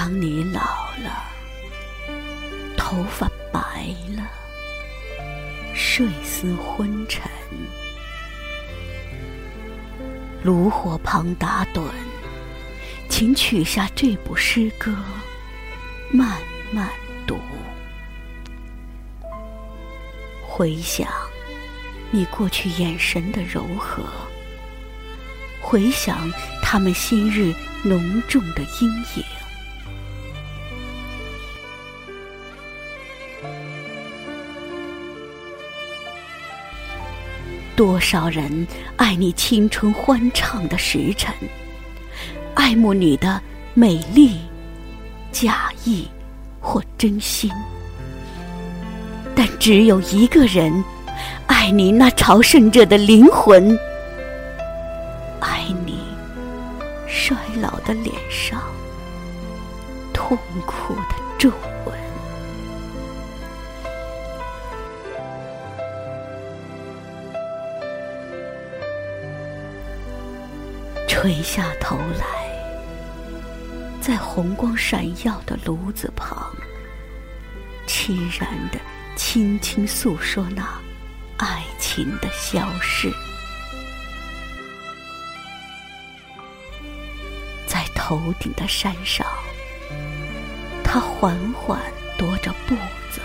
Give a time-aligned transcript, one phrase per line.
[0.00, 0.60] 当你老
[1.02, 1.24] 了，
[2.76, 3.84] 头发白
[4.16, 4.22] 了，
[5.74, 7.28] 睡思昏沉，
[10.44, 11.82] 炉火旁打盹，
[13.08, 14.94] 请取下这部诗歌，
[16.12, 16.38] 慢
[16.70, 16.88] 慢
[17.26, 17.36] 读。
[20.46, 21.08] 回想
[22.12, 24.04] 你过去眼神的柔和，
[25.60, 29.24] 回想他们昔日浓重的阴影。
[37.78, 41.32] 多少人爱你青春欢畅的时辰，
[42.54, 43.40] 爱慕你的
[43.72, 44.40] 美丽、
[45.30, 46.08] 假意
[46.60, 47.48] 或真心，
[49.32, 50.82] 但只有一个人
[51.46, 53.78] 爱你那朝圣者的灵魂，
[55.38, 56.00] 爱你
[57.06, 58.60] 衰老的脸上
[60.12, 61.48] 痛苦的皱
[61.86, 62.07] 纹。
[71.20, 72.48] 垂下头来，
[74.00, 76.54] 在红光闪耀的炉子旁，
[77.88, 78.78] 凄然的
[79.16, 80.80] 轻轻诉说那
[81.36, 83.12] 爱情的消逝。
[87.66, 89.26] 在头顶的山上，
[90.84, 91.80] 他缓缓
[92.16, 92.76] 踱着步
[93.10, 93.20] 子，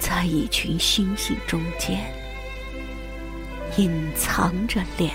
[0.00, 2.12] 在一群星星中间，
[3.76, 5.14] 隐藏着脸。